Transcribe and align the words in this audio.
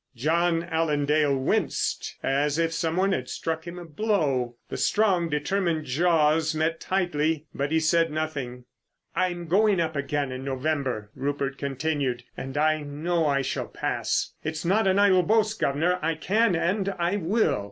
John 0.15 0.63
Allen 0.63 1.05
Dale 1.05 1.37
winced 1.37 2.17
as 2.23 2.57
if 2.57 2.73
some 2.73 2.95
one 2.95 3.11
had 3.11 3.29
struck 3.29 3.67
him 3.67 3.77
a 3.77 3.85
blow. 3.85 4.55
The 4.69 4.75
strong, 4.77 5.29
determined 5.29 5.85
jaws 5.85 6.55
met 6.55 6.79
tightly, 6.79 7.45
but 7.53 7.71
he 7.71 7.79
said 7.79 8.09
nothing. 8.11 8.65
"I'm 9.15 9.45
going 9.47 9.79
up 9.79 9.95
again 9.95 10.31
in 10.31 10.43
November," 10.43 11.11
Rupert 11.13 11.59
continued. 11.59 12.23
"And 12.35 12.57
I 12.57 12.81
know 12.81 13.27
I 13.27 13.43
shall 13.43 13.67
pass. 13.67 14.33
It's 14.43 14.65
not 14.65 14.87
an 14.87 14.97
idle 14.97 15.21
boast, 15.21 15.59
guv'nor. 15.59 15.99
I 16.03 16.15
can, 16.15 16.55
and 16.55 16.89
I 16.97 17.17
will." 17.17 17.59